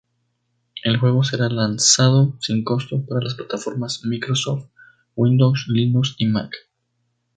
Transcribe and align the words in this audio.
El 0.83 0.97
juego 0.97 1.23
será 1.23 1.47
lanzado 1.49 2.35
sin 2.39 2.63
costo 2.63 3.05
para 3.05 3.21
las 3.23 3.35
plataformas 3.35 4.03
Microsoft 4.03 4.67
Windows, 5.15 5.65
Linux 5.67 6.15
y 6.17 6.25
Mac. 6.25 6.51